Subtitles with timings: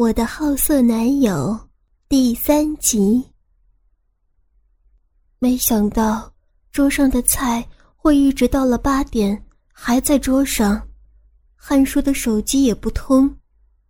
[0.00, 1.60] 我的好色男友
[2.08, 3.22] 第三集。
[5.38, 6.32] 没想到
[6.72, 7.62] 桌上的菜
[7.96, 10.80] 会一直到了八点还在桌上，
[11.54, 13.30] 汉叔的手机也不通，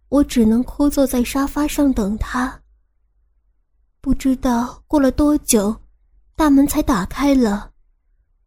[0.09, 2.61] 我只能枯坐在沙发上等他。
[4.01, 5.73] 不知道过了多久，
[6.35, 7.71] 大门才打开了，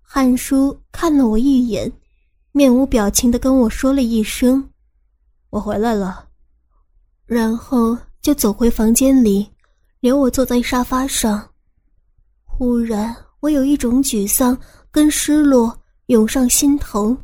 [0.01, 1.89] 汉叔看了我一眼，
[2.51, 4.69] 面无表情的跟我说了一声
[5.49, 6.27] ：“我回来了。”
[7.33, 9.49] 然后就走回房间里，
[9.99, 11.49] 留我坐在沙发上。
[12.45, 14.55] 忽然，我有一种沮丧
[14.91, 15.75] 跟失落
[16.05, 17.17] 涌上心头。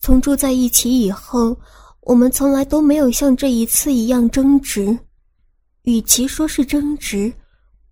[0.00, 1.54] 从住在一起以后，
[2.00, 4.98] 我们从来都没有像这一次一样争执。
[5.82, 7.32] 与其说是争执，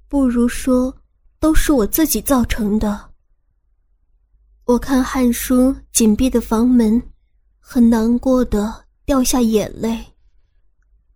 [0.08, 0.92] 不如说
[1.38, 3.10] 都是我自己造成的。
[4.64, 7.00] 我看汉书紧闭的房门，
[7.60, 10.02] 很难过的掉下眼泪。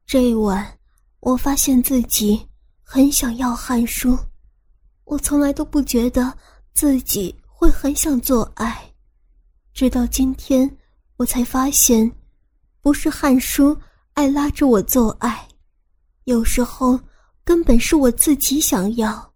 [0.08, 0.66] 这一晚，
[1.20, 2.40] 我发现自己
[2.82, 4.18] 很想要汉书。
[5.04, 6.32] 我从来都不觉得
[6.72, 8.90] 自己会很想做爱，
[9.74, 10.78] 直到今天，
[11.18, 12.10] 我才发现，
[12.80, 13.76] 不是汉书
[14.14, 15.46] 爱拉着我做爱，
[16.24, 16.98] 有时候
[17.44, 19.30] 根本是我自己想要。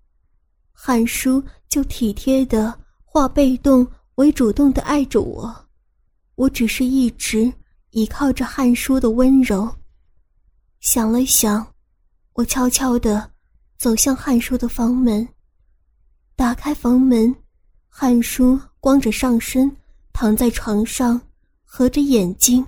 [0.72, 2.72] 汉书就体贴的
[3.04, 5.54] 化被动为主动的爱着我，
[6.34, 7.52] 我只是一直
[7.90, 9.70] 依靠着汉书的温柔。
[10.82, 11.64] 想了想，
[12.32, 13.30] 我悄悄地
[13.78, 15.26] 走向汉书的房门。
[16.34, 17.32] 打开房门，
[17.88, 19.74] 汉书光着上身
[20.12, 21.20] 躺在床上，
[21.62, 22.66] 合着眼睛，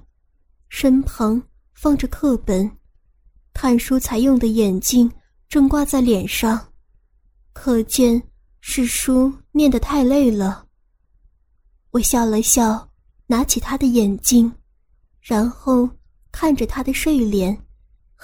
[0.68, 1.42] 身旁
[1.74, 2.70] 放着课本，
[3.52, 5.10] 看书才用的眼镜
[5.48, 6.72] 正挂在脸上，
[7.52, 8.22] 可见
[8.60, 10.64] 是书念得太累了。
[11.90, 12.92] 我笑了笑，
[13.26, 14.54] 拿起他的眼镜，
[15.20, 15.90] 然后
[16.30, 17.60] 看着他的睡脸。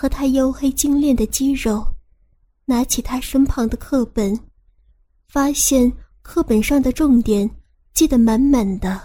[0.01, 1.87] 和他黝黑精炼的肌肉，
[2.65, 4.35] 拿起他身旁的课本，
[5.29, 7.51] 发现课本上的重点
[7.93, 8.99] 记得满满的。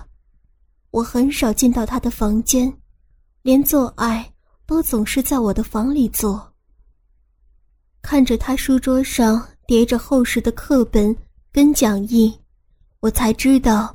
[0.92, 2.74] 我很少进到他的房间，
[3.42, 4.34] 连做爱
[4.66, 6.50] 都总是在我的房里做。
[8.02, 11.14] 看着他书桌上叠着厚实的课本
[11.52, 12.34] 跟讲义，
[13.02, 13.94] 我才知道，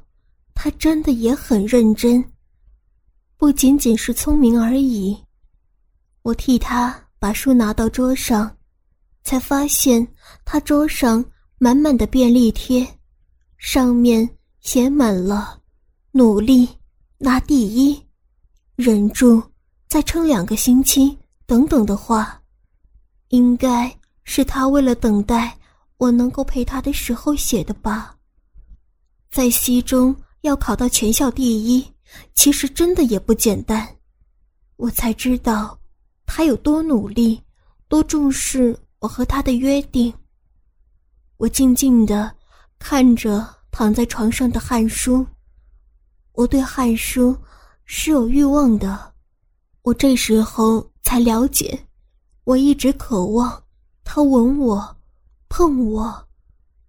[0.53, 2.23] 他真的也很认真，
[3.39, 5.17] 不仅仅是聪明而已。
[6.23, 8.55] 我替他把书拿到桌上，
[9.25, 10.07] 才发现
[10.45, 11.25] 他桌上
[11.59, 12.87] 满满的便利贴，
[13.57, 14.29] 上面
[14.61, 15.61] 写满了
[16.13, 16.69] “努力
[17.19, 17.99] 拿第一
[18.77, 19.43] ”“忍住
[19.89, 22.43] 再撑两个星期”等等的话，
[23.29, 23.91] 应该
[24.25, 25.59] 是他为了等待
[25.97, 28.15] 我能够陪他的时候写的吧。
[29.31, 31.85] 在西中要考到全校第一，
[32.35, 33.97] 其实真的也不简单，
[34.77, 35.80] 我才知道。
[36.33, 37.43] 他有多努力，
[37.89, 40.15] 多重视我和他的约定。
[41.39, 42.33] 我静静的
[42.79, 45.27] 看着躺在床上的汉书，
[46.35, 47.37] 我对汉书
[47.85, 49.13] 是有欲望的。
[49.83, 51.77] 我这时候才了解，
[52.45, 53.61] 我一直渴望
[54.05, 54.97] 他吻我、
[55.49, 56.29] 碰我，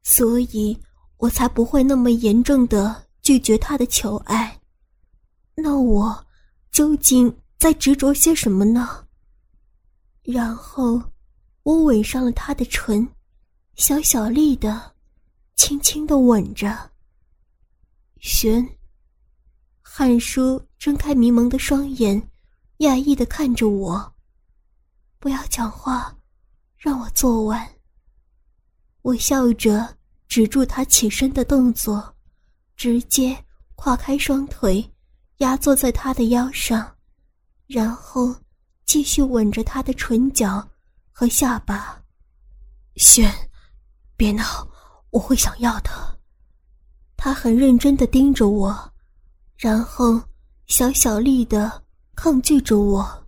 [0.04, 0.80] 所以
[1.18, 4.62] 我才不会那么严重的拒绝他的求爱。
[5.56, 6.26] 那我
[6.72, 9.01] 究竟在执着些什么呢？
[10.24, 11.02] 然后，
[11.64, 13.08] 我吻上了他的唇，
[13.76, 14.96] 小小力的，
[15.56, 16.92] 轻轻的吻着。
[18.20, 18.78] 玄，
[19.82, 22.22] 汉书睁开迷蒙的双眼，
[22.80, 24.14] 讶异的看着我。
[25.18, 26.16] 不要讲话，
[26.78, 27.68] 让我做完。
[29.02, 32.16] 我笑着止住他起身的动作，
[32.76, 33.36] 直接
[33.74, 34.88] 跨开双腿，
[35.38, 36.96] 压坐在他的腰上，
[37.66, 38.36] 然后。
[38.92, 40.68] 继续吻着他的唇角
[41.14, 41.98] 和下巴，
[42.98, 43.34] 轩，
[44.18, 44.68] 别闹，
[45.12, 45.90] 我会想要的。
[47.16, 48.92] 他很认真的盯着我，
[49.56, 50.22] 然后
[50.68, 51.82] 小小力的
[52.16, 53.26] 抗拒着我。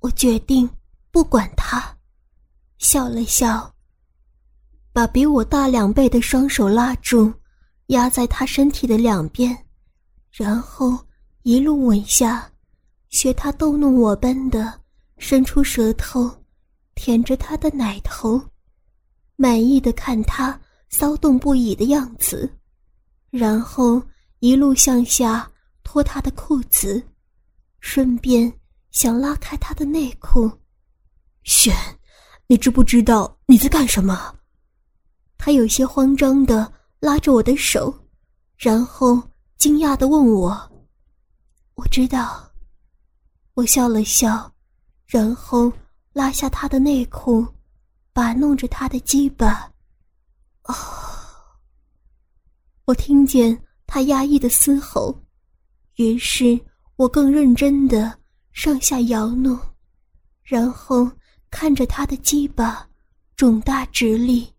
[0.00, 0.68] 我决定
[1.12, 1.96] 不管他，
[2.78, 3.72] 笑了笑，
[4.92, 7.32] 把比我大两倍的双手拉住，
[7.86, 9.56] 压在他身体的两边，
[10.32, 10.98] 然后
[11.44, 12.50] 一路吻下。
[13.14, 14.80] 学他逗弄我般的
[15.18, 16.28] 伸出舌头，
[16.96, 18.42] 舔着他的奶头，
[19.36, 22.52] 满意的看他骚动不已的样子，
[23.30, 24.02] 然后
[24.40, 25.48] 一路向下
[25.84, 27.00] 脱他的裤子，
[27.78, 28.52] 顺便
[28.90, 30.50] 想拉开他的内裤。
[31.44, 31.72] 选，
[32.48, 34.34] 你知不知道你在干什么？
[35.38, 37.94] 他有些慌张的拉着我的手，
[38.56, 39.22] 然后
[39.56, 40.50] 惊讶的问我
[41.74, 42.50] ：“我知道。”
[43.54, 44.52] 我笑了笑，
[45.06, 45.72] 然后
[46.12, 47.46] 拉下他的内裤，
[48.12, 49.70] 把弄着他的鸡巴。
[50.62, 50.74] 啊！
[52.86, 55.16] 我听见他压抑的嘶吼，
[55.96, 56.58] 于是
[56.96, 58.18] 我更认真的
[58.52, 59.58] 上下摇弄，
[60.42, 61.08] 然后
[61.48, 62.88] 看着他的鸡巴
[63.36, 64.52] 肿大直立。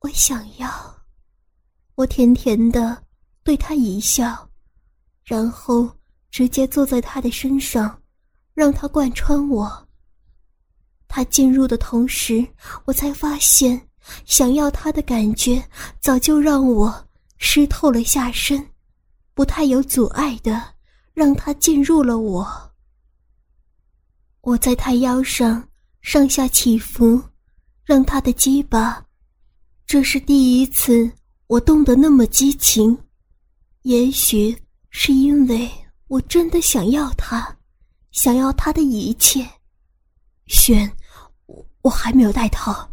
[0.00, 0.68] 我想要，
[1.94, 3.00] 我甜甜的
[3.44, 4.50] 对他一笑，
[5.22, 5.88] 然后
[6.32, 7.96] 直接坐在他的身上。
[8.54, 9.88] 让他贯穿我。
[11.08, 12.46] 他进入的同时，
[12.84, 13.88] 我才发现，
[14.26, 15.66] 想要他的感觉
[16.00, 17.08] 早就让我
[17.38, 18.62] 湿透了下身，
[19.32, 20.62] 不太有阻碍的
[21.14, 22.46] 让他进入了我。
[24.42, 25.66] 我在他腰上
[26.02, 27.18] 上下起伏，
[27.84, 29.02] 让他的鸡巴，
[29.86, 31.10] 这是第一次
[31.46, 32.98] 我动得那么激情，
[33.84, 34.54] 也许
[34.90, 35.70] 是因为
[36.12, 37.56] 我真的想要他。
[38.10, 39.48] 想要他的一切，
[40.46, 40.94] 轩，
[41.46, 42.86] 我我还没有带套。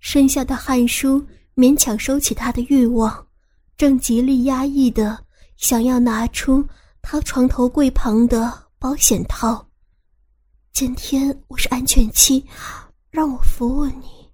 [0.00, 1.24] 身下的汉书
[1.54, 3.24] 勉强收起他的欲望，
[3.76, 5.24] 正极力压抑的
[5.56, 6.66] 想要拿出
[7.00, 9.64] 他床头柜旁的保险套。
[10.72, 12.44] 今天我是安全期，
[13.08, 14.28] 让我服务你。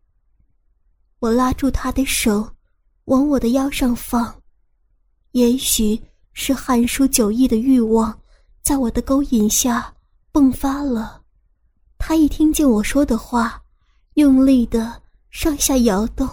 [1.18, 2.50] 我拉住他的手，
[3.04, 4.42] 往我的腰上放，
[5.32, 6.00] 也许
[6.32, 8.18] 是汉书久逸的欲望。
[8.62, 9.92] 在我的勾引下
[10.32, 11.20] 迸发了，
[11.98, 13.60] 他一听见我说的话，
[14.14, 16.28] 用力的上下摇动，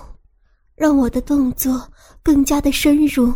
[0.75, 1.91] 让我的动作
[2.21, 3.33] 更加的深入，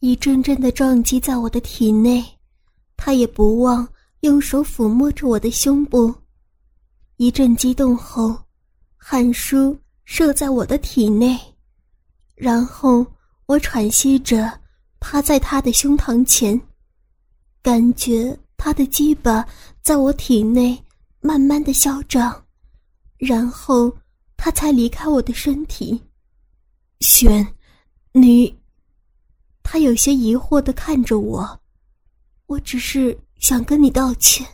[0.00, 2.24] 一阵阵的撞击在我的体内，
[2.96, 3.86] 他也不忘
[4.20, 6.14] 用手抚摸着我的胸部，
[7.18, 8.34] 一阵激动后，
[8.96, 11.38] 汗珠射在我的体内，
[12.34, 13.06] 然后
[13.44, 14.50] 我喘息着
[15.06, 16.58] 趴在他的胸膛前。
[17.60, 19.46] 感觉他的鸡巴
[19.82, 20.82] 在我体内
[21.20, 22.42] 慢慢的消长，
[23.18, 23.94] 然后
[24.34, 26.00] 他才离开我的身体。
[27.00, 27.46] 轩，
[28.12, 28.58] 你……
[29.62, 31.60] 他有些疑惑的看着我。
[32.46, 34.46] 我只是想跟你道歉，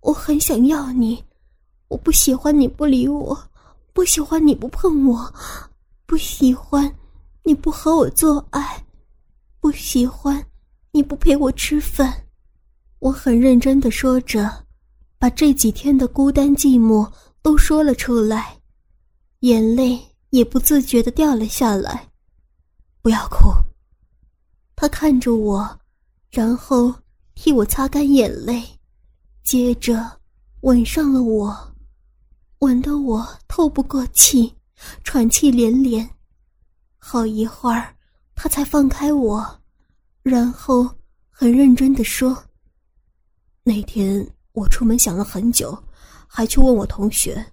[0.00, 1.22] 我很想要你，
[1.88, 3.38] 我不喜欢你不理我，
[3.92, 5.30] 不喜欢你不碰我，
[6.06, 6.90] 不喜欢
[7.42, 8.82] 你不和我做爱，
[9.60, 10.44] 不喜欢。
[10.90, 12.26] 你不陪我吃饭，
[12.98, 14.66] 我很认真的说着，
[15.18, 17.08] 把这几天的孤单寂寞
[17.42, 18.56] 都说了出来，
[19.40, 20.00] 眼泪
[20.30, 22.08] 也不自觉的掉了下来。
[23.02, 23.50] 不要哭。
[24.74, 25.78] 他看着我，
[26.30, 26.92] 然后
[27.34, 28.62] 替我擦干眼泪，
[29.44, 30.20] 接着
[30.62, 31.74] 吻上了我，
[32.60, 34.54] 吻得我透不过气，
[35.04, 36.08] 喘气连连。
[36.96, 37.94] 好一会儿，
[38.40, 39.44] 他才放开我。
[40.22, 40.88] 然后
[41.28, 42.40] 很认真的说
[43.64, 45.76] ：“那天我出门想了很久，
[46.28, 47.44] 还去问我同学，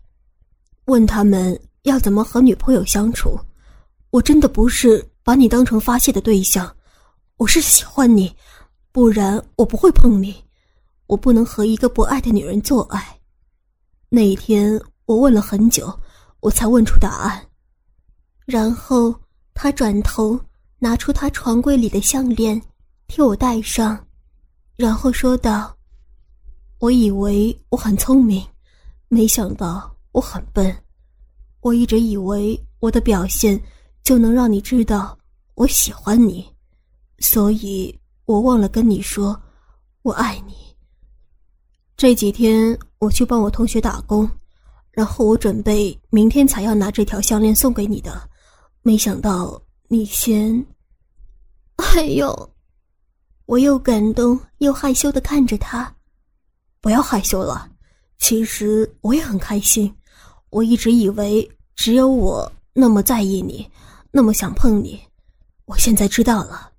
[0.86, 3.36] 问他们要怎么和女朋友相处。
[4.12, 6.72] 我真的不是把你当成发泄的对象，
[7.38, 8.32] 我是喜欢你，
[8.92, 10.36] 不然我不会碰你。
[11.08, 13.20] 我不能和一个不爱的女人做爱。
[14.08, 16.00] 那一天我问了很久，
[16.42, 17.44] 我才问出答案。
[18.46, 19.16] 然后
[19.56, 20.40] 他转头。”
[20.86, 22.62] 拿出他床柜里的项链，
[23.08, 24.06] 替我戴上，
[24.76, 25.76] 然后说道
[26.78, 28.46] ：“我以为我很聪明，
[29.08, 30.72] 没想到我很笨。
[31.62, 33.60] 我一直以为我的表现
[34.04, 35.18] 就能让你知道
[35.56, 36.48] 我喜欢你，
[37.18, 39.36] 所以我忘了跟你说
[40.04, 40.54] 我爱你。
[41.98, 44.30] 这几天我去帮我同学打工，
[44.92, 48.30] 然后我准备明天才要拿这条项链送给你的，
[48.84, 50.66] 没想到。”你先。
[51.76, 52.52] 哎呦，
[53.46, 55.94] 我又感动又害羞的看着他。
[56.82, 57.70] 不要害羞了，
[58.18, 59.94] 其实我也很开心。
[60.50, 63.70] 我一直以为只有我那么在意你，
[64.12, 65.02] 那么想碰你。
[65.66, 66.72] 我现在知道了。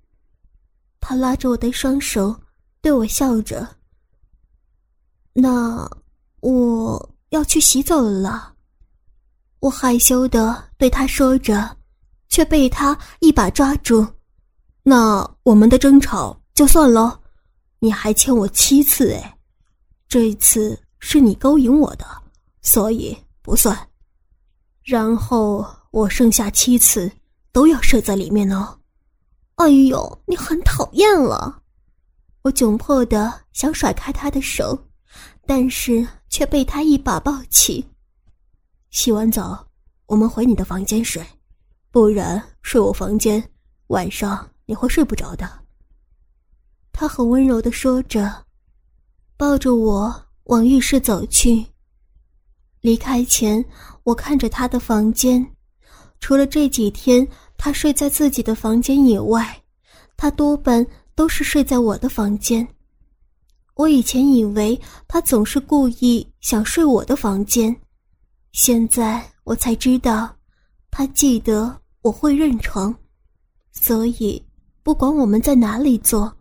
[1.00, 2.34] 他拉着我的双手，
[2.80, 3.66] 对我笑着。
[5.32, 5.88] 那
[6.40, 8.54] 我要去洗澡了。
[9.60, 11.76] 我害羞的对他说着。
[12.28, 14.04] 却被他一把抓住，
[14.88, 17.20] 那我们的争吵就算了。
[17.80, 19.38] 你还欠我七次哎，
[20.06, 22.06] 这次是你勾引我的，
[22.62, 23.76] 所以不算。
[24.84, 27.10] 然后我剩下七次
[27.50, 28.78] 都要射在里面哦。
[29.56, 31.60] 哎呦，你很讨厌了！
[32.42, 34.78] 我窘迫的想甩开他的手，
[35.46, 37.84] 但是却被他一把抱起。
[38.90, 39.66] 洗完澡，
[40.06, 41.20] 我们回你的房间睡。
[41.90, 43.42] 不然睡我房间，
[43.88, 45.48] 晚上你会睡不着的。
[46.92, 48.44] 他很温柔的说着，
[49.36, 51.64] 抱着我往浴室走去。
[52.80, 53.64] 离开前，
[54.02, 55.44] 我看着他的房间，
[56.20, 59.62] 除了这几天他睡在自己的房间以外，
[60.16, 62.66] 他多半都是睡在我的房间。
[63.74, 67.74] 我以前以为他总是故意想睡我的房间，
[68.52, 70.34] 现在我才知道，
[70.90, 72.94] 他记得我会认床，
[73.72, 74.42] 所以
[74.86, 76.32] 不管我们在哪里做，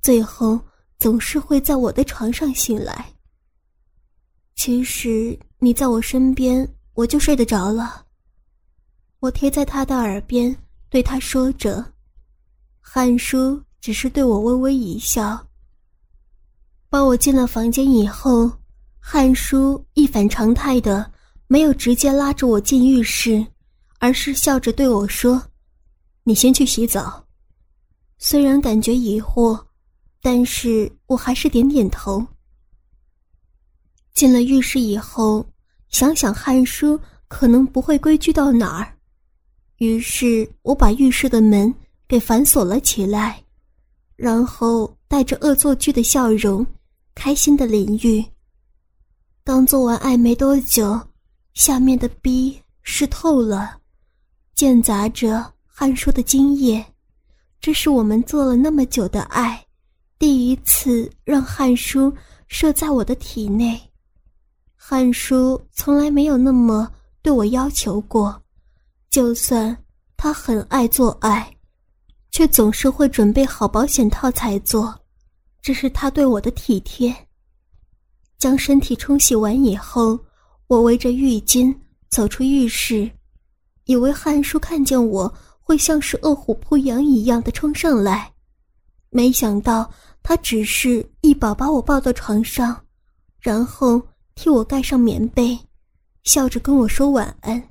[0.00, 0.60] 最后
[0.96, 3.12] 总是会在我的床上醒来。
[4.54, 8.06] 其实你在我身边，我就睡得着了。
[9.18, 10.56] 我贴在他的耳边
[10.88, 11.84] 对他说着，
[12.78, 15.44] 汉叔只是对我微微一笑。
[16.88, 18.48] 抱我进了房间以后，
[19.00, 21.10] 汉叔一反常态的
[21.48, 23.44] 没有直接拉着我进浴室，
[23.98, 25.42] 而是笑着对我说
[26.22, 27.26] ：“你先去洗澡。”
[28.22, 29.58] 虽然感觉疑惑，
[30.20, 32.24] 但是我还是点点头。
[34.12, 35.44] 进了浴室以后，
[35.88, 38.94] 想想汉叔可能不会规矩到哪儿，
[39.78, 41.74] 于是我把浴室的门
[42.06, 43.42] 给反锁了起来，
[44.16, 46.64] 然后带着恶作剧的笑容。
[47.12, 48.24] 开心的淋浴。
[49.44, 50.98] 刚做完爱没多久，
[51.52, 53.78] 下面的逼湿透了，
[54.54, 56.82] 间杂着汉叔的精液。
[57.60, 59.62] 这是我们做了那么久的爱，
[60.18, 62.10] 第一次让汉叔
[62.48, 63.78] 射在我的体内。
[64.74, 66.90] 汉叔从来没有那么
[67.20, 68.42] 对我要求过，
[69.10, 69.76] 就算
[70.16, 71.54] 他很爱做爱，
[72.30, 74.98] 却总是会准备好保险套才做。
[75.60, 77.14] 这是他对我的体贴。
[78.38, 80.18] 将身体冲洗完以后，
[80.66, 81.76] 我围着浴巾
[82.08, 83.10] 走出浴室，
[83.84, 85.30] 以为汉叔看见我
[85.70, 88.32] 会像是饿虎扑羊一样的冲上来，
[89.10, 89.88] 没想到
[90.20, 92.84] 他只是一把把我抱到床上，
[93.38, 94.02] 然后
[94.34, 95.56] 替我盖上棉被，
[96.24, 97.62] 笑着跟我说晚安。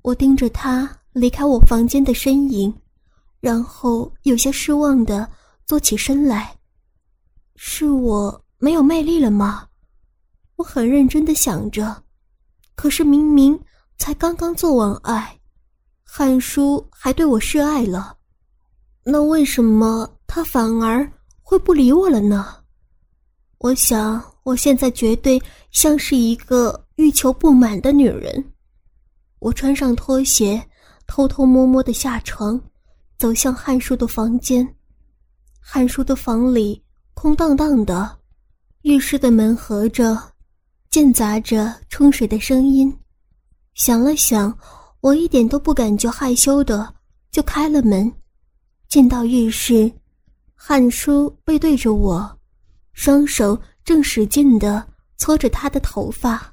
[0.00, 2.74] 我盯着他离开我房间的身影，
[3.38, 5.30] 然后有些失望的
[5.66, 6.56] 坐起身来。
[7.54, 9.68] 是我没有魅力了吗？
[10.56, 12.02] 我很认真的想着，
[12.74, 13.60] 可是明明
[13.98, 15.37] 才刚刚做完爱，
[16.10, 18.16] 汉叔还对我示爱了，
[19.04, 21.06] 那为什么他反而
[21.42, 22.56] 会不理我了呢？
[23.58, 28.52] 我想我现在绝对像是一个欲求不满的女人。
[29.38, 30.60] 我穿上拖鞋，
[31.06, 32.58] 偷偷摸摸的下床，
[33.18, 34.66] 走向汉叔的房间。
[35.60, 36.82] 汉叔的房里。
[37.14, 38.16] 空荡荡的，
[38.82, 40.16] 浴室的门合着，
[40.88, 42.96] 间杂着冲水的声音。
[43.74, 44.56] 想了想，
[45.00, 46.94] 我一点都不感觉害羞的，
[47.30, 48.12] 就开了门，
[48.88, 49.90] 进到浴室。
[50.54, 52.38] 汉叔背对着我，
[52.92, 54.84] 双手正使劲的
[55.16, 56.52] 搓着他的头发，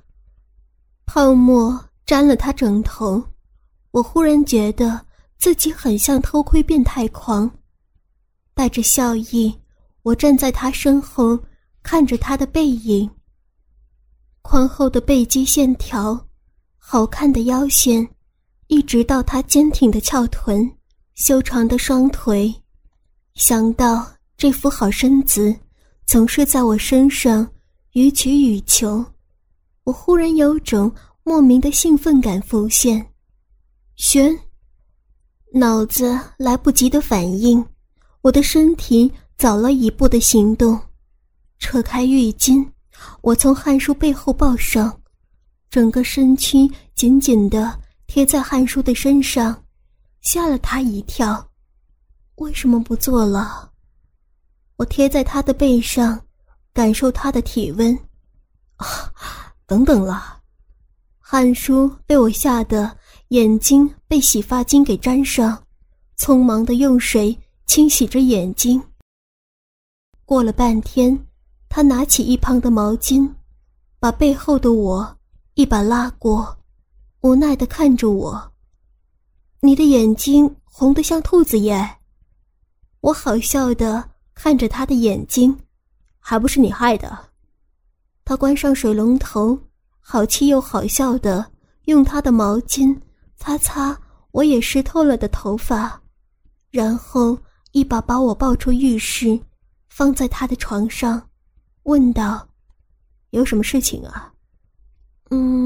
[1.05, 3.23] 泡沫沾了他整头。
[3.89, 5.05] 我忽然觉得
[5.37, 7.49] 自己很像偷窥变态狂，
[8.53, 9.59] 带着笑意。
[10.03, 11.39] 我站在他身后，
[11.81, 13.09] 看着他的背影。
[14.43, 16.27] 宽厚的背肌线条，
[16.77, 18.07] 好看的腰线，
[18.67, 20.69] 一直到他坚挺的翘臀、
[21.15, 22.53] 修长的双腿。
[23.35, 24.05] 想到
[24.37, 25.55] 这副好身子
[26.05, 27.47] 总是在我身上
[27.93, 29.05] 予取予求，
[29.83, 30.91] 我忽然有种
[31.23, 33.05] 莫名的兴奋感浮现。
[33.95, 34.37] 轩，
[35.53, 37.65] 脑子来不及的反应，
[38.21, 39.11] 我的身体。
[39.37, 40.79] 早了一步的行动，
[41.59, 42.65] 扯开浴巾，
[43.19, 45.01] 我从汉叔背后抱上，
[45.69, 47.77] 整个身躯紧紧的
[48.15, 49.61] 贴在汉叔的身上，
[50.21, 51.51] 吓了他一跳。
[52.35, 53.69] 为什么不做了？
[54.77, 56.25] 我贴在他的背上，
[56.71, 57.93] 感受他的体温。
[58.77, 58.87] 啊，
[59.67, 60.41] 等等了！
[61.19, 62.97] 汉叔被我吓得
[63.31, 65.61] 眼睛被洗发精给沾上，
[66.17, 68.81] 匆忙的用水清洗着眼睛。
[70.23, 71.27] 过了半天，
[71.67, 73.29] 他拿起一旁的毛巾，
[73.99, 75.17] 把背后的我
[75.55, 76.57] 一把拉过，
[77.25, 78.53] 无奈的看着我
[79.61, 81.97] ：“你的眼睛红得像兔子眼！”
[83.01, 85.57] 我好笑的看着他的眼睛，
[86.19, 87.17] 还不是你害的。
[88.23, 89.57] 他关上水龙头，
[89.99, 91.51] 好气又好笑的
[91.85, 92.95] 用他的毛巾
[93.37, 95.99] 擦擦我也湿透了的头发，
[96.69, 97.35] 然后
[97.71, 99.39] 一把把我抱出浴室。
[99.89, 101.27] 放在他的床上，
[101.83, 102.47] 问道
[103.31, 104.31] ：“有什么事情啊
[105.31, 105.64] ？”“嗯，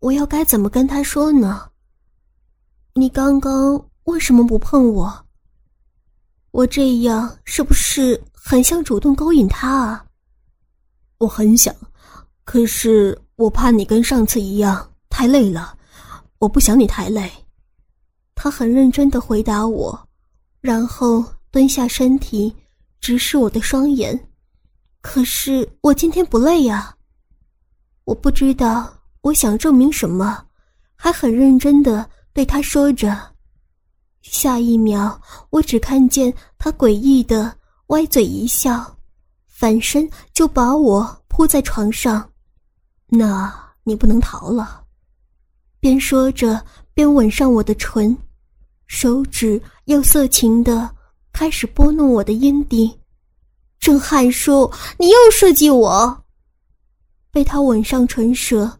[0.00, 1.70] 我要该怎么跟他说呢
[2.94, 5.26] ？”“你刚刚为什么不碰我？
[6.50, 10.04] 我这样是不是很像主动勾引他啊？”
[11.18, 11.74] 我很想，
[12.44, 15.76] 可是我怕你跟上次一样太累了，
[16.38, 17.30] 我不想你太累。
[18.34, 20.08] 他很认真的回答我，
[20.62, 22.56] 然后蹲下身体，
[23.00, 24.18] 直视我的双眼。
[25.02, 26.96] 可是我今天不累呀。
[28.04, 28.92] 我不知道
[29.22, 30.46] 我想证明什么，
[30.96, 33.16] 还很认真的对他说着。
[34.22, 37.54] 下一秒，我只看见他诡异的
[37.88, 38.96] 歪嘴一笑，
[39.46, 42.30] 反身就把我扑在床上。
[43.08, 44.84] 那你不能逃了。
[45.80, 48.16] 边说着边吻上我的唇。
[48.86, 50.90] 手指又色情的
[51.32, 52.98] 开始拨弄我的阴蒂，
[53.78, 56.24] 郑汉叔，你又设计我。
[57.30, 58.79] 被他吻上唇舌，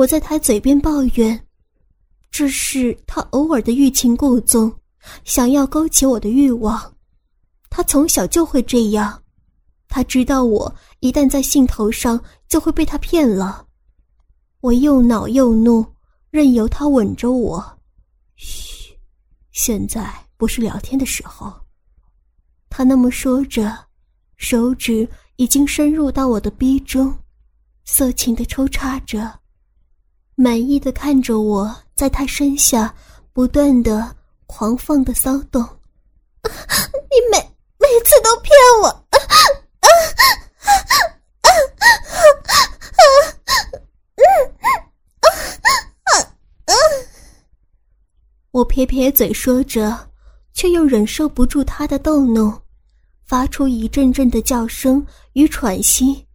[0.00, 1.46] 我在他嘴边抱怨，
[2.30, 4.74] 这是他偶尔的欲擒故纵，
[5.24, 6.94] 想要勾起我的欲望。
[7.68, 9.22] 他从小就会这样，
[9.88, 13.66] 他知道我一旦在兴头上就会被他骗了。
[14.60, 15.84] 我又恼又怒，
[16.30, 17.78] 任由他吻着我。
[18.36, 18.96] 嘘。
[19.52, 21.52] 现在不是聊天的时候，
[22.70, 23.76] 他那么说着，
[24.38, 27.14] 手指已经深入到我的逼中，
[27.84, 29.39] 色情的抽插着，
[30.42, 32.94] 满意的看着我在他身下
[33.30, 34.16] 不断的
[34.46, 35.62] 狂放的骚动。
[37.12, 37.36] 你每
[37.78, 38.50] 每次都骗
[38.82, 39.04] 我。
[48.52, 50.10] 我撇撇嘴说着，
[50.54, 52.58] 却又忍受不住他的逗弄，
[53.26, 56.26] 发出一阵阵的叫声与喘息。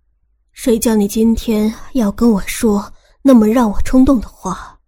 [0.52, 2.94] 谁叫你今天要跟我说
[3.28, 4.80] 那么让我冲动的话？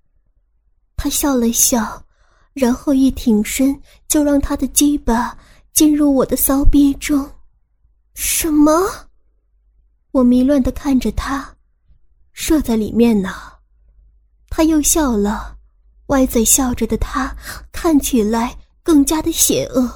[0.96, 2.06] 他笑了笑，
[2.53, 5.36] 然后一挺身，就让他的鸡巴
[5.74, 7.27] 进入我的骚逼中。
[8.13, 8.79] 什么？
[10.12, 11.56] 我迷乱的看着他，
[12.32, 13.34] 射在里面呢。
[14.50, 15.58] 他又笑了。
[16.10, 17.36] 歪嘴笑着的他，
[17.71, 19.91] 看起来更加的邪恶。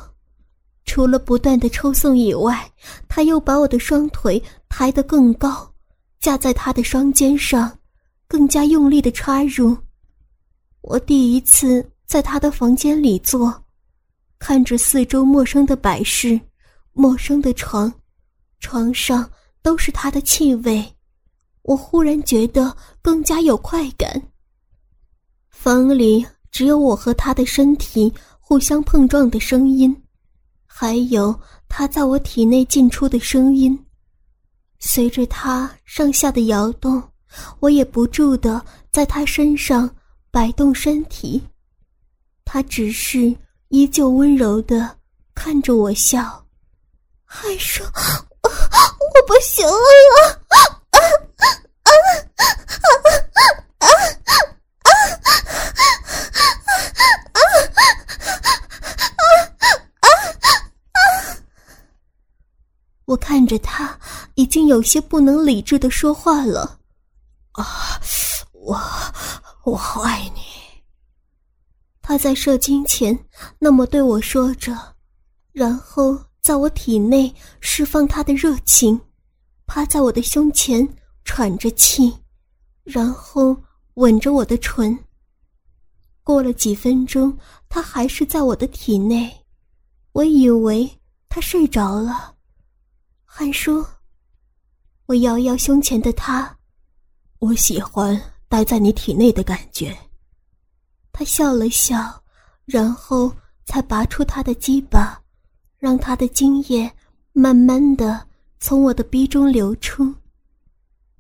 [0.84, 2.72] 除了不断的抽送以外，
[3.08, 5.72] 他又把我的双腿抬得更高，
[6.20, 7.72] 架在他的双肩上，
[8.32, 9.76] 更加用力的插入。
[10.80, 13.54] 我第一次在他的房间里坐，
[14.40, 16.40] 看着四周陌生的摆饰，
[16.94, 17.94] 陌生的床，
[18.62, 19.30] 床上
[19.62, 20.82] 都是他的气味，
[21.64, 24.30] 我忽然觉得更加有快感。
[25.50, 29.94] 房里只有我和他的身体互相碰撞的声音，
[30.66, 33.78] 还有他在我体内进出的声音。
[34.80, 37.04] 随着他上下的摇动，
[37.60, 39.90] 我也不住的在他身上
[40.30, 41.42] 摆动身体。
[42.44, 43.36] 他只是
[43.70, 44.98] 依旧温柔的
[45.34, 46.46] 看着我笑，
[47.26, 47.86] 还说
[48.44, 48.50] ：“我
[49.26, 49.72] 不行了。”
[63.06, 64.00] 我看着他，
[64.36, 66.80] 已经有些不能理智的说话了。
[67.54, 68.00] 啊，
[68.54, 68.80] 我
[69.64, 70.42] 我好爱你。
[72.02, 73.18] 他在射精前
[73.60, 74.96] 那么对我说着，
[75.52, 79.00] 然后在我体内释放他的热情，
[79.66, 80.88] 趴在我的胸前
[81.24, 82.14] 喘着气，
[82.84, 83.56] 然后
[83.96, 84.98] 吻着我的唇。
[86.24, 87.38] 过了几分钟，
[87.68, 89.46] 他还是在我的体内，
[90.14, 92.36] 我以为他睡着了。
[93.26, 93.86] 韩叔，
[95.06, 96.58] 我摇摇胸前的他，
[97.42, 99.98] 我喜欢待在你体内的感觉。
[101.12, 102.22] 他笑了笑，
[102.66, 103.34] 然后
[103.66, 105.20] 才拔出他的鸡巴，
[105.80, 106.90] 让他的精液
[107.34, 108.28] 慢慢的
[108.60, 110.14] 从我的逼中流出。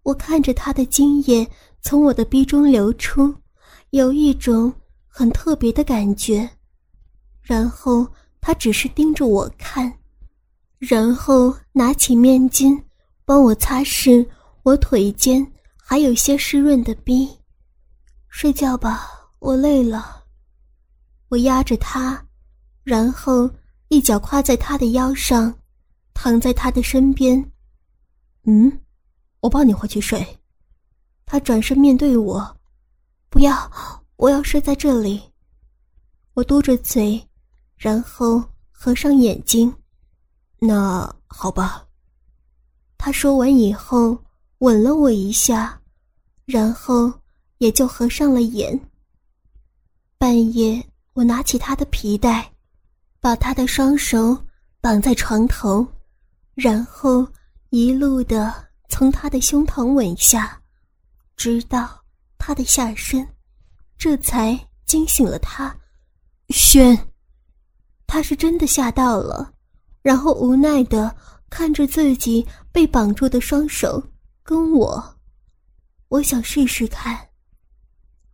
[0.04, 1.50] 我看着他的精液
[1.82, 3.34] 从我的逼中流出，
[3.90, 4.72] 有一种
[5.08, 6.48] 很特别的感觉。
[7.42, 8.08] 然后
[8.40, 9.92] 他只是盯着我看。
[10.78, 12.80] 然后拿起面巾，
[13.26, 14.24] 帮我擦拭
[14.62, 15.52] 我腿间
[15.92, 17.28] 还有些湿润的冰。
[18.30, 20.24] 睡觉吧，我累了。
[21.28, 22.26] 我压着他，
[22.82, 23.52] 然后
[23.90, 25.54] 一脚跨在他的腰上，
[26.14, 27.52] 躺在他的身边。
[28.44, 28.80] 嗯，
[29.42, 30.26] 我抱你回去睡。
[31.26, 32.58] 他转身面对我，
[33.30, 33.70] 不要，
[34.16, 35.22] 我要睡在这里。
[36.36, 37.22] 我嘟着嘴，
[37.76, 39.76] 然后合上眼睛。
[40.58, 41.86] 那好吧。
[42.98, 44.18] 他说完以后，
[44.60, 45.81] 吻了我一下，
[46.46, 47.12] 然后
[47.58, 48.80] 也就合上了眼。
[50.18, 52.52] 半夜，我拿起他的皮带，
[53.20, 54.38] 把他的双手
[54.80, 55.86] 绑在床头，
[56.54, 57.28] 然后
[57.70, 58.54] 一路的
[58.90, 60.62] 从他的胸膛吻下，
[61.36, 62.04] 直到
[62.38, 63.28] 他的下身，
[63.98, 65.76] 这才惊醒了他。
[66.50, 66.98] 轩，
[68.06, 69.54] 他是真的吓到了，
[70.02, 71.16] 然后无奈的
[71.50, 74.04] 看着自己被绑住的双手，
[74.44, 75.18] 跟我，
[76.12, 77.17] 我想试试看。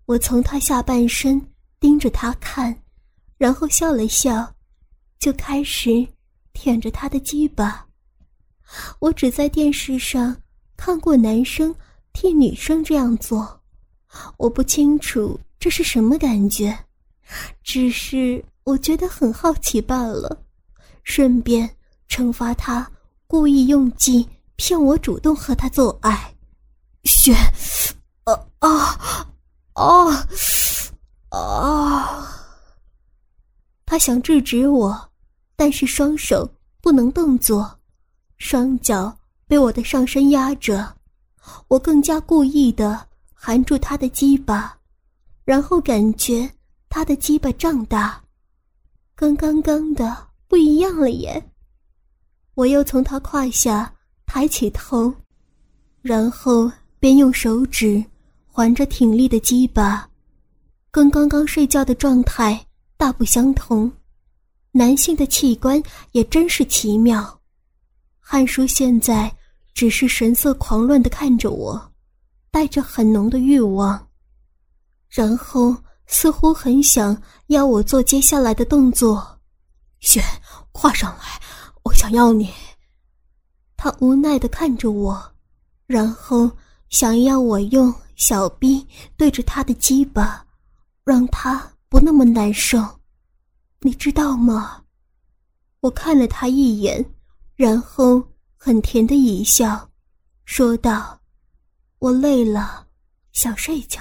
[0.07, 1.39] 我从他下半身
[1.79, 2.75] 盯着他看，
[3.37, 4.51] 然后笑了笑，
[5.19, 6.07] 就开始
[6.53, 7.85] 舔着他的鸡巴。
[8.97, 10.35] 我只在电视上
[10.75, 11.73] 看过男生
[12.13, 13.61] 替女生这样做，
[14.37, 16.75] 我不清楚这是什么感觉，
[17.61, 20.43] 只是我觉得很好奇罢了，
[21.03, 21.69] 顺便
[22.09, 22.91] 惩罚他
[23.27, 26.33] 故意用计骗我主动和他做爱。
[27.07, 27.33] 雪，
[28.25, 29.27] 啊啊
[29.73, 30.27] 啊
[31.29, 32.33] 啊！
[33.85, 35.09] 他想制止我，
[35.55, 36.47] 但是双手
[36.81, 37.79] 不能动作。
[38.37, 39.17] 双脚
[39.47, 40.95] 被我的上身压着，
[41.69, 44.77] 我更加故意的含住他的鸡巴，
[45.45, 46.47] 然后感觉
[46.89, 48.21] 他的鸡巴胀大，
[49.15, 51.51] 跟刚刚的不一样了耶。
[52.53, 53.91] 我又从他胯下
[54.25, 55.13] 抬起头，
[56.01, 58.03] 然后便用手指
[58.45, 60.09] 环着挺立的鸡巴，
[60.89, 62.65] 跟刚刚睡觉的状态
[62.97, 63.91] 大不相同。
[64.71, 65.81] 男性的器官
[66.11, 67.39] 也真是奇妙。
[68.19, 69.33] 汉叔现在
[69.73, 71.91] 只是神色狂乱的看着我，
[72.51, 74.07] 带着很浓的欲望，
[75.07, 75.75] 然后
[76.07, 79.39] 似乎很想要我做接下来的动作。
[79.99, 80.21] 雪，
[80.71, 81.41] 跨上来，
[81.83, 82.51] 我想要你。
[83.75, 85.31] 他无奈的看着我，
[85.85, 86.51] 然后
[86.89, 90.45] 想要我用小臂对着他的鸡巴，
[91.03, 92.99] 让他不那么难受。
[93.81, 94.83] 你知道吗？
[95.81, 97.05] 我看了他一眼。
[97.55, 98.23] 然后
[98.55, 99.89] 很甜的一笑，
[100.45, 101.19] 说道
[101.97, 102.85] ：“我累了，
[103.31, 103.99] 想睡觉，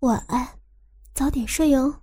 [0.00, 0.44] 晚安，
[1.14, 2.00] 早点睡哦。”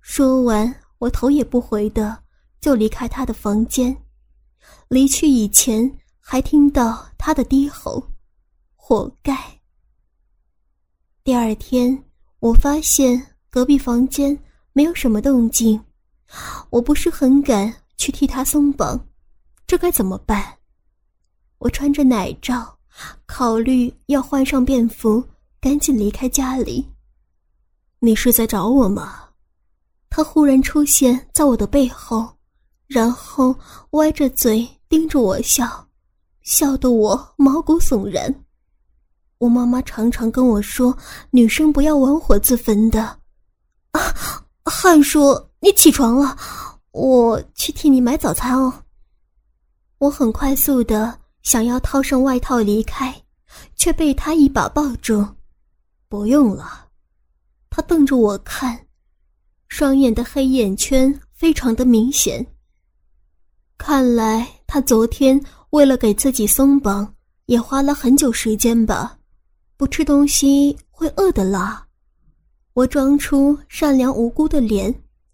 [0.00, 2.22] 说完，我头也不回的
[2.60, 4.04] 就离开他的房间。
[4.86, 8.00] 离去以前，还听到他的低吼
[8.88, 9.36] ：“活该。”
[11.22, 12.02] 第二天，
[12.40, 15.78] 我发现隔壁房间没有什么动静，
[16.70, 18.98] 我不是很敢去替他松绑。
[19.66, 20.56] 这该怎么办？
[21.58, 22.78] 我穿着奶罩，
[23.26, 25.22] 考虑要换上便服，
[25.60, 26.88] 赶紧离开家里。
[27.98, 29.28] 你是在找我吗？
[30.08, 32.26] 他忽然出现在我的背后，
[32.86, 33.54] 然后
[33.90, 35.86] 歪着嘴盯着我笑，
[36.40, 38.34] 笑得我毛骨悚然。
[39.38, 40.96] 我妈妈常常跟我说，
[41.30, 43.02] 女生不要玩火自焚的。
[43.92, 44.00] 啊，
[44.64, 46.36] 汉叔，你起床了，
[46.90, 48.82] 我去替你买早餐哦。
[49.98, 53.14] 我很快速的想要套上外套离开，
[53.76, 55.24] 却被他一把抱住。
[56.08, 56.86] 不用了，
[57.70, 58.86] 他瞪着我看，
[59.68, 62.44] 双眼的黑眼圈非常的明显。
[63.76, 67.14] 看来他昨天为了给自己松绑，
[67.46, 69.17] 也花了很久时间吧？
[69.78, 71.86] 不吃东西会饿的啦。
[72.74, 74.92] 我装出善良无辜的脸，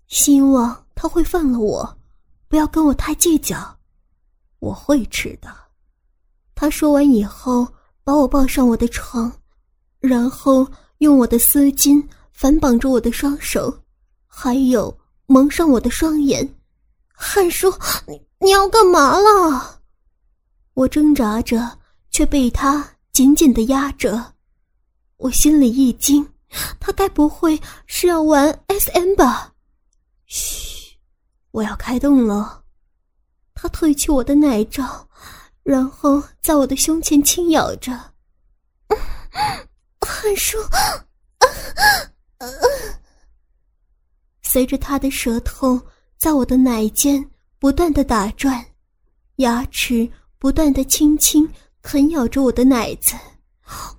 [0.09, 1.99] 希望他会放了我，
[2.47, 3.75] 不要跟我太计较。
[4.59, 5.49] 我会吃的。
[6.55, 7.67] 他说完以后，
[8.05, 9.33] 把我抱上我的床，
[9.99, 13.75] 然后用我的丝巾反绑住我的双手，
[14.27, 16.47] 还有蒙上我的双眼。
[17.15, 17.73] 汉叔，
[18.07, 19.81] 你你要干嘛了？
[20.75, 21.79] 我挣扎着，
[22.11, 24.34] 却被他紧紧的压着。
[25.25, 26.29] 我心里一惊，
[26.79, 29.55] 他该不会是要玩 SM 吧？
[30.27, 30.99] 嘘，
[31.51, 32.63] 我要开动了。
[33.55, 35.09] 他褪去我的奶罩，
[35.63, 37.93] 然后在我的胸前轻咬着。
[39.99, 40.59] 汉叔，
[44.43, 45.81] 随着他的舌头
[46.19, 48.63] 在我的奶间不断的打转，
[49.37, 50.07] 牙齿
[50.39, 53.17] 不断的轻轻啃咬着我的奶子，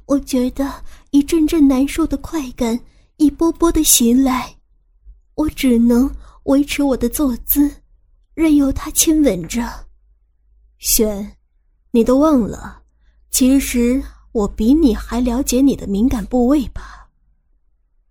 [0.06, 0.72] 我觉得
[1.16, 2.78] 一阵阵难受的快感
[3.16, 4.54] 一波波的袭来，
[5.36, 7.72] 我只能维持我的坐姿。
[8.34, 9.66] 任由他亲吻着，
[10.78, 11.38] 轩，
[11.92, 12.82] 你都忘了，
[13.32, 17.08] 其实我比你还了解你的敏感部位吧？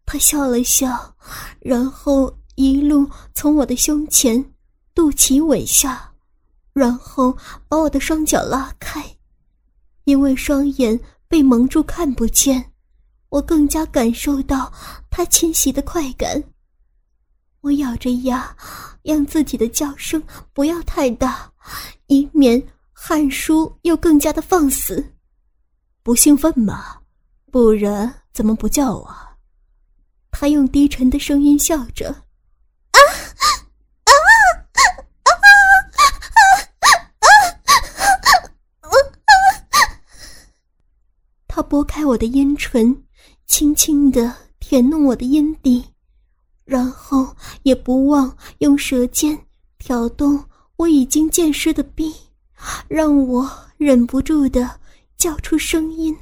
[0.06, 1.14] 他笑了笑，
[1.60, 4.42] 然后一路从我的胸前、
[4.94, 6.10] 肚脐吻下，
[6.72, 7.36] 然后
[7.68, 9.04] 把我的双脚拉开，
[10.04, 12.72] 因为双眼被蒙住看不见，
[13.34, 14.72] 我更加感受到
[15.10, 16.40] 他侵袭的快感。
[17.62, 18.56] 我咬着牙。
[19.02, 20.22] 让自己的叫声
[20.54, 21.52] 不要太大，
[22.06, 22.62] 以免
[22.94, 25.12] 汗叔又更加的放肆。
[26.02, 27.02] 不兴奋吗？
[27.52, 29.36] 不然怎么不叫啊？
[30.30, 32.08] 他用低沉的声音笑着
[32.96, 33.44] ：“啊啊
[34.04, 34.12] 啊
[35.24, 35.30] 啊
[39.70, 39.76] 啊！”
[41.46, 43.04] 他拨开我的阴唇，
[43.46, 45.84] 轻轻的舔弄我的阴蒂，
[46.64, 49.38] 然后也不忘用舌尖
[49.78, 50.42] 挑动
[50.76, 52.12] 我已经见湿的臂，
[52.88, 54.80] 让我忍不住的
[55.16, 56.16] 叫出声音。